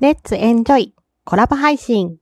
[0.00, 0.94] レッツエンジョイ
[1.24, 2.18] コラボ配信。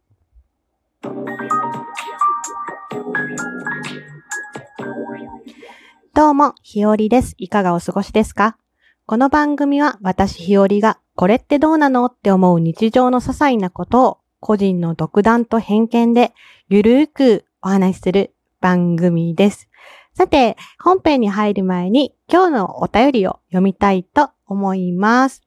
[6.15, 7.35] どうも、ひよりです。
[7.37, 8.57] いかがお過ごしですか？
[9.05, 16.33] この番組は私ひよりがこれってどうなのって思う日常の些細なことを個人の独断と偏見で
[16.71, 18.33] ゆるーくお話しする
[18.63, 19.69] 番組です。
[20.15, 25.43] さて、本編に入る前に今日のお便りを読みたいと思います。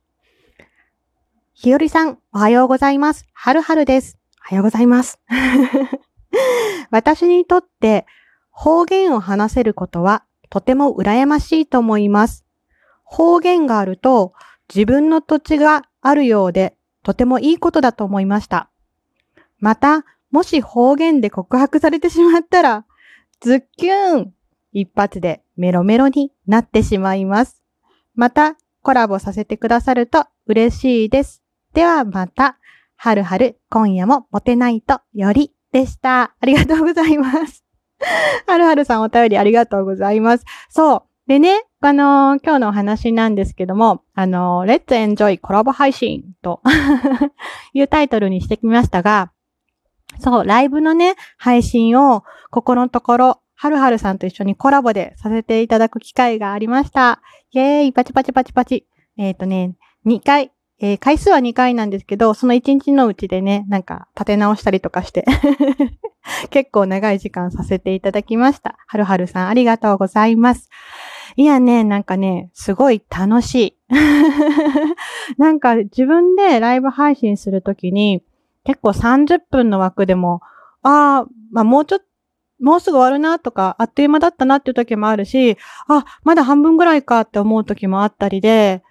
[1.61, 3.27] ひよりさん、おはようございます。
[3.33, 4.17] はるはるです。
[4.45, 5.19] おはようございます。
[6.89, 8.05] 私にとって
[8.49, 12.45] 方言を話せることはとても羨ましいと思います。
[13.03, 14.31] 方言があると
[14.73, 18.69] 自分の土地があるようでとてもいいことだと思いました。
[19.57, 22.85] また、もし方言で告白されてしまったら、
[23.41, 24.33] ズッキューン
[24.71, 27.61] 一発でメロメロになってしまいます。
[28.15, 31.43] また、コラボさせてくださると嬉しいです。
[31.79, 32.57] ではまた、
[32.97, 36.35] はるはる、今夜もモテないとよりでした。
[36.37, 37.63] ありがとうございます。
[38.47, 40.43] はるはるさんお便りありがとうございます。
[40.67, 41.03] そう。
[41.25, 46.59] でね、あのー今日のお話なんですけども、あのー、Let's Enjoy コラボ配信と
[47.73, 49.31] いうタイトルにしてきましたが、
[50.19, 57.21] そう、ライブのね、配信を、ここのところ、はるはるさんと一緒にコラボでさせていただく機会がありました。
[57.51, 58.85] イェーイ、パチパチパチパチ。
[59.17, 65.25] えっ、とね、2回、えー回数は2回なんですけど、その1日のうちでね、なんか立て直したりとかして、
[66.51, 68.77] 結構長い時間させていただきました。
[68.87, 70.69] はるはるさんありがとうございます。
[71.35, 73.77] いやね、なんかね、すごい楽しい。
[75.37, 78.23] なんか自分でライブ配信するときに、
[78.63, 80.41] 結構30分の枠でも、
[80.81, 82.05] ああ、まあもうちょっと、
[82.61, 88.83] もうすぐ終わるなとか、あっという間だったなっていう時もあるし、あ、まだ半分ぐらいかって思う時もあったりで、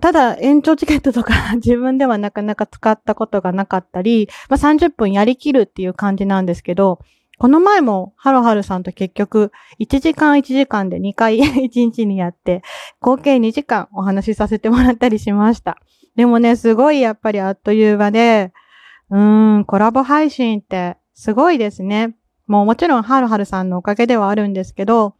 [0.00, 7.00] ただ延長チケットとか 自分ではなかなか使ったことがなかったり、まあ30分やりきるっていう感じなんですけど、
[7.38, 12.62] この前もハロハルさんと結局1時間1時間で2回 1日にやって、
[13.00, 15.76] 合計2時間お話しさせてもらったりしました。
[16.16, 18.52] でもね、すごいやっぱりあっという間で、
[19.10, 22.16] うーん、コラボ配信ってすごいですね。
[22.46, 25.14] もうもちろんハルハルさんのおかげではあるんですけど、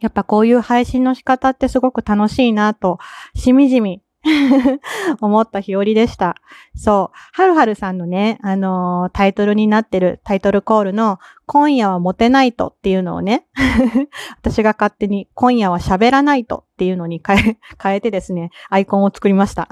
[0.00, 2.98] やっぱこういう配信の仕方ってすごく楽しいなと、
[3.34, 4.02] しみじみ
[5.20, 6.36] 思った日和でした。
[6.74, 7.16] そう。
[7.32, 13.46] はるはるさんのね、あのータイトルになってるタイトルコールの今夜はモテないとっていうのをね、
[14.40, 19.68] 私が勝手に今夜は喋らないとっていうのに変え、変えてですね、アイコンを作りました。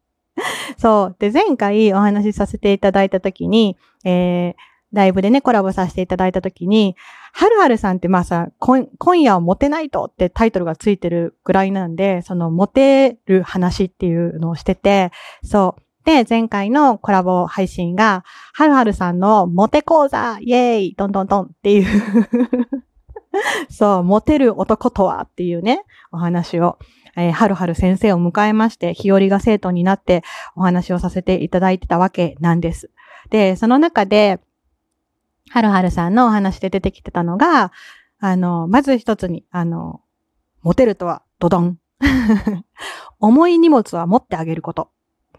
[0.78, 1.16] そう。
[1.18, 6.96] で、前回お話しさせていただいたときに、えー、ライブでね、コラボさせていただいたときに、
[7.32, 8.88] はるはるさんってまあさ、今
[9.20, 15.10] 夜はモテないとってタイトルがついてるぐらいなんで、そのモテる話っていうのをしてて、
[15.42, 15.82] そう。
[16.04, 18.24] で、前回のコラボ配信が、
[18.54, 21.86] はるはるさんのモテ講座イエーイドンドンドンっていう
[23.68, 25.82] そう、モテる男とはっていうね、
[26.12, 26.78] お話を、
[27.16, 30.22] えーはるはる先生を迎えまして、日和が生徒になって
[30.54, 32.90] お話をさせていただいてたわけなんです。
[33.30, 34.40] で、その中で、
[35.50, 37.72] はるはるさんのお話で出てきてたのが、
[38.18, 40.00] あの、まず一つに、あの、
[40.62, 41.78] モテるとは、ドドン。
[43.20, 44.90] 重い荷物は持ってあげること。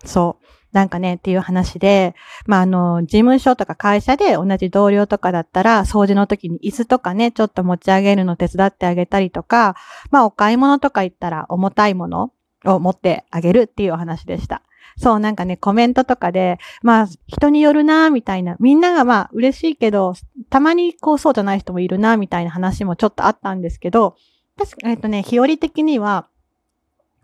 [0.06, 0.46] そう。
[0.72, 2.14] なんかね、っていう話で、
[2.46, 9.76] まあ、あの、事務所とか会社で同じ同僚とかだったら、掃除の時に椅子とかね、ちょっと持ち上げるの手伝ってあげたりとか、
[10.12, 12.32] まあ、お買い物とか行ったら重たいもの
[12.66, 14.62] を持ってあげるっていうお話でした。
[14.98, 18.56] そう、なんかね、コメントとかで、まあ、人によるな、みたいな。
[18.60, 20.14] みんながまあ、嬉しいけど、
[20.50, 24.16] たまにこう、そうじゃない人もいるな、みたいな話もちょっとあったんですけど、
[24.58, 26.28] 確か、えっ、とね、日和的には、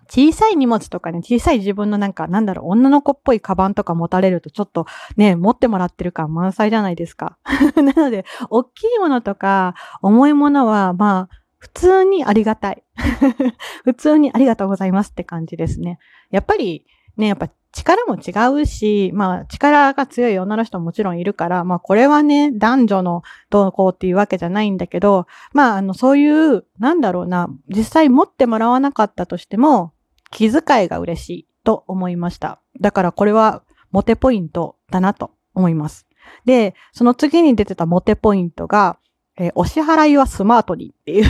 [0.09, 4.85] 小さい荷物とかね、小さい自分のなんか、なんだろう、女の子っぽいカバンとか持たれるとちょっと
[5.18, 7.38] ね、持ってもらってる感満載じゃないですか。
[7.75, 12.84] なので、大きいものとか、重いものは、まあ、普通にありがたい。
[13.85, 15.97] 普通にありがとうございますって感じですね。
[16.29, 16.85] やっぱり、
[17.18, 29.93] ね、やっぱ力も違うし、まあ力が強い女の人ももちろんいるから、まあこれはね、男女のどうこうっていうわけじゃないんだけど、まああのそういう、なんだろうな、実際持ってもらわなかったとしても、
[30.32, 32.59] 気遣いが嬉しいと思いました。
[32.79, 36.08] だからこれはモテポイントだなと思います。
[36.46, 38.97] で、その次に出てたモテポイントが、
[39.37, 41.26] えーお支払いはスマートにっていう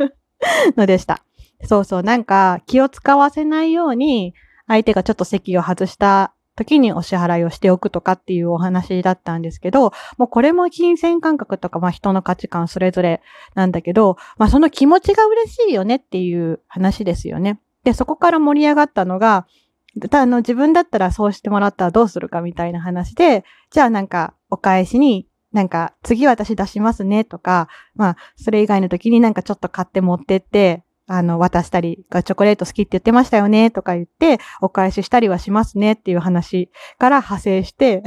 [0.76, 1.22] のでした。
[1.62, 4.34] そうそう、なんか気を使わせないように、
[4.66, 13.22] 相手がちょっと席を外した時にお支払いをしておくとかっていうお話だったんですけど、もうこれも金銭感覚とか、まあ人の価値観それぞれ
[13.54, 17.60] なんだけど、まあその気持ちが嬉しいよねっていう話ですよね。
[17.82, 19.46] で、そこから盛り上がったのが、
[20.10, 38.02] たあの、自分だったらそうしてもらったらどうするかみたいな話で、じゃあなんか、お返しに、なんか、次私出しますねとか、まあ、それ以外の時になんかちょっと買って持ってって、あの、渡したり、チョコレート好きって言ってましたよね、とか言って、お返ししたりはしますねっていう話から派生して、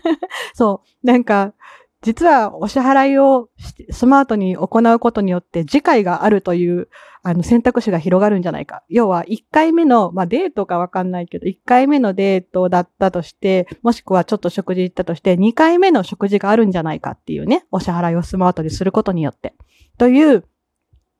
[0.54, 1.54] そう、なんか、
[2.02, 3.48] 実はお支払いを
[3.90, 6.88] スマートに行うことによって次回があるという
[7.22, 8.82] あの選択肢が広がるんじゃないか。
[8.88, 19.54] 要は1回目の、まあデートかわかんないけど、1回目のデートだったとして、もしくはちょっと食事行ったとして、2回目の食事があるんじゃないかっていうね、お支払いをスマートにすることによって。
[19.98, 20.44] という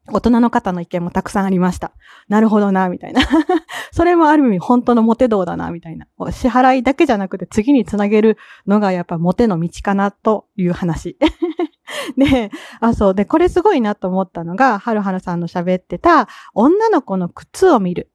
[0.08, 1.92] 大人の方の意見もたくさんありました。
[2.28, 3.22] なるほどな、みたいな。
[3.92, 6.06] それもある意味本当のモテ道だな、みたいな。
[6.32, 11.18] 支払いだけじゃなくて次につなげるのがやっぱモテの道かな、という話。
[12.16, 12.50] で、
[12.80, 13.14] あ、そう。
[13.14, 18.10] で、これすごいなと思ったのが、はるはるさんの喋ってた、女の子の靴を見る。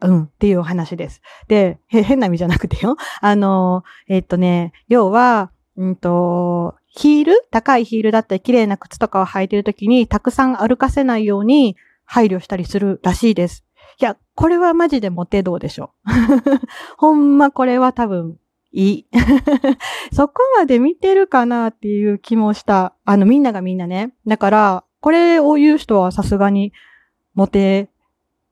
[0.00, 1.22] うん、っていうお話です。
[1.46, 2.96] で、変な意味じゃなくてよ。
[3.20, 7.46] あの、えっとね、要は、うんと、ヒール？
[7.50, 13.64] 高いヒールだったり綺麗な靴とかを履いてるときにたくさん歩かせないように配慮したりするらしいです。
[14.00, 16.10] いや、これはマジでモテ道でしょう。
[16.98, 18.36] ほんまこれは多分
[18.72, 19.06] いい。
[20.12, 22.94] そこまで見てるかなっていう気もした。
[23.04, 24.12] あのみんながみんなね。
[24.26, 26.72] だから、これを言う人はさすがに
[27.34, 27.88] モテ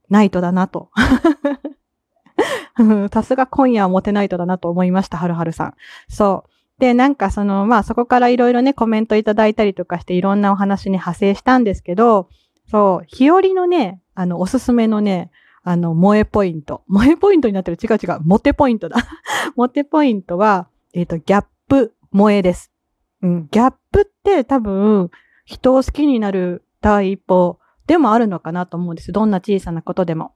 [0.08, 0.90] ないとだなと。
[3.12, 5.74] さすが今夜はモテないとだなと思いました、はるはるさん。
[6.08, 6.50] そう。
[6.80, 12.30] で、なんかその、まあそこからいろいろね、コメントいただいたりとかしていろんなお話に派生したんですけど、
[12.70, 15.30] そう、日和のね、あの、おすすめのね、
[15.62, 16.82] あの、萌えポイント。
[16.88, 17.76] 萌えポイントになってる。
[17.80, 18.20] 違う違う。
[18.24, 18.96] モテポイントだ。
[19.56, 22.72] モテポイントは、えっ、ー、と、ギャップ萌えです。
[23.20, 23.48] うん。
[23.50, 25.10] ギャップって多分、
[25.44, 29.12] 人を好きになる第一歩でもあるのかなと思うんです。
[29.12, 30.32] どんな小さなことでも。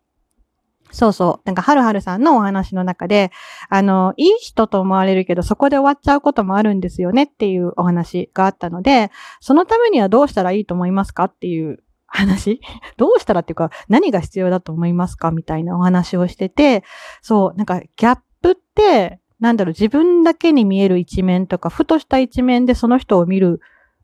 [0.95, 1.47] そうそう。
[1.47, 3.33] なんか、はるはるさんのお話の中で、
[3.69, 9.11] あの、いい人と思われるけど、そこで終わっちゃうこともあるんですよねっていうお話があったので、
[9.41, 12.61] そのためにはどうしたらいいと思いますかっていう話？
[12.97, 16.85] どうしたらっていうか、何が必要だと思いますかみたいなお話をしてて、
[17.23, 23.61] そう、なんか、ギャップって、なんだろう、自分だけに見える一面とか、ふとした一面でその人を見る、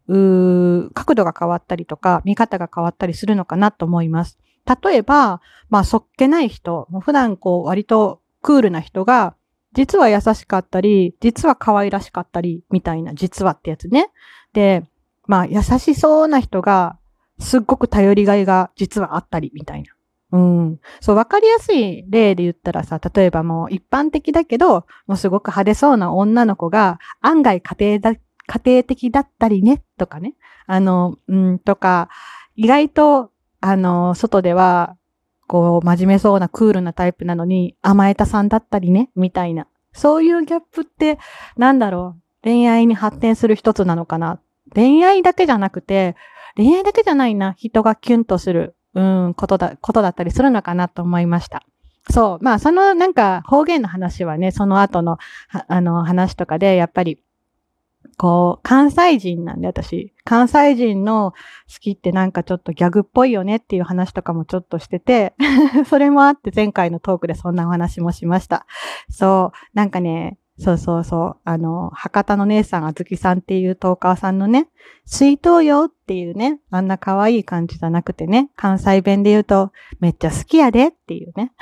[0.09, 4.41] う角度が変わったりとか、見方が変わったりするのかなと思います。
[4.67, 9.35] 例えば、まあ、そっけない人、普段こう、割とクールな人が、
[9.73, 14.11] 実は優しかったり、実は可愛らしかったり、みたいな、実はってやつね。
[14.53, 14.85] で、
[15.27, 16.99] まあ、優しそうな人が、
[17.39, 19.93] すっごく頼りがいが実はあったり、みたいな。
[20.33, 20.81] うん。
[21.01, 28.15] そう、わかりやすい例で言ったらさ、例えばもう一般的だけど、もうすごく派手そうな女の子が、案外家庭だ、
[28.47, 30.35] 家庭的だったりね、とかね。
[30.67, 32.09] あの、うん、とか、
[32.57, 33.30] 意外と
[33.61, 34.97] あの、外では、
[35.47, 39.67] こう、真面目そうなクールなタイプなのに、甘えたさんだったりね、みたいな。
[39.93, 41.19] そういうギャップって、
[41.57, 44.41] なんだろう、恋愛に発展する一つなのかな。
[44.75, 46.17] 恋愛だけじゃなくて、
[46.57, 51.63] 恋愛だけじゃないな、人がキュンとする、うん、ことだ、ことだったりするのかなと思いました。
[52.11, 52.45] そう。
[52.45, 55.19] まあ、そのなんか方言の話はね、その後の、
[55.69, 57.23] あの話とかで、やっぱり、
[58.17, 61.33] こう、関西人なんで私、関西人の
[61.73, 65.35] 好きってなんかちょっとギャグっぽいよねっていう話とかもちょっとしてて、
[65.89, 68.67] それもあって前回のトークでそんなお話もしました。
[69.09, 71.37] そう、なんかね、そうそうそう。
[71.45, 74.69] あの、博多の姉さん、あずきさんっていうトーカーさんのね、
[75.07, 81.53] 水筒よっていうね、あんな可愛い感じじゃなくてね、関西弁で言うと、めっちゃ好きやでっていうね。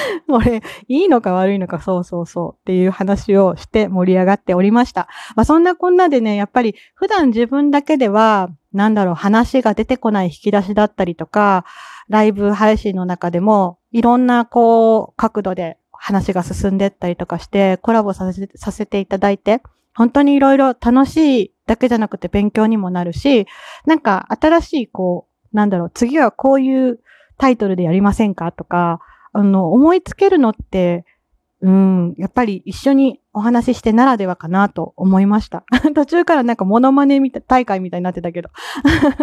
[0.28, 5.08] 俺、いいのか悪いのか、そうそうそうっていう話をして盛り上がっておりました。
[5.36, 11.64] まあそんなこんなでね、やっぱり普段自分だけでは、なんだろう、話が出てこない引き出しだったりとか、
[12.08, 19.62] ライブ配信の中でも、いろんなこう、角度で話が進んでったりとかして、コラボさせてさせていただいて、
[19.94, 23.46] 本当にいろいろ楽しいだけじゃなくて勉強にもなるし、
[23.86, 27.00] なんか新しいこう、なんだろう、次はこういう
[27.38, 29.00] タイトルでやりませんかとか、
[29.32, 31.04] あの、思いつけるのって、
[31.62, 35.64] うん、やっぱり一緒にお話ししてならではかなと思いました。
[35.94, 38.50] 途中からなんかモノマネみた大会みたいになってたけど。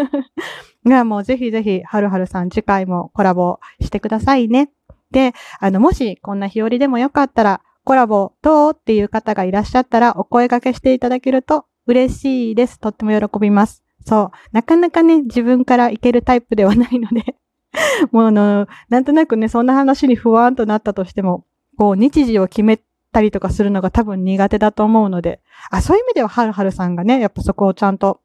[0.87, 4.71] いや、もうぜひぜひ、はるはるさん次回もコラボしてくださいね。
[5.11, 12.79] で、あの、もしこんな日和でもよかったら、コラボどうっていう方がいらっしゃったらお声掛けしていただけると嬉しいです。
[12.79, 13.83] とっても喜びます。
[14.05, 14.37] そう。
[14.53, 17.35] なかなかね、自分からいけるタイプではないので
[18.11, 21.45] もうあの、なんとなくね、そんな話に不安となったとしても、
[21.77, 22.79] こう、日時を決め
[23.11, 28.21] たりとかするのが多分苦手だと思うので、あ、そういう意味でははるはるさんがね、やっぱそこをちゃんと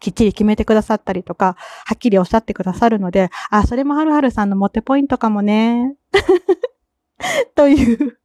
[0.00, 5.94] きっちり決めてくださったりとか、はっきりおっしゃってくださるので、あ、それもはるはるさんのモテポイントかもね。
[7.54, 8.19] という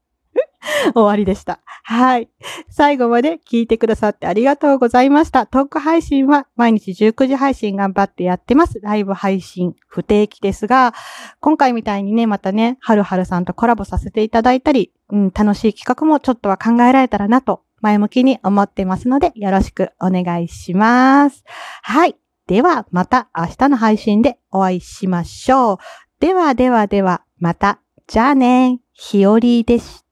[0.93, 1.59] 終わりでした。
[1.83, 2.29] はい。
[2.69, 5.45] 最後まで聞いてくださってありがとうございました。
[5.45, 8.79] トーク配信は毎日19時配信頑張ってやってます。
[8.81, 10.93] ライブ配信不定期ですが、
[11.39, 21.43] 今回みたいにね、またね、はるはるさんとコラボさせていただいたり、うん、楽しい企画もちょっとは考えられたらなと前向きに思ってますので、よろしくお願いします。
[21.83, 22.15] はい。
[22.47, 25.77] では、また明日の配信でお会いしましょう。
[26.19, 27.79] ではではでは、また。
[28.07, 30.04] じゃあね、ひよりでした。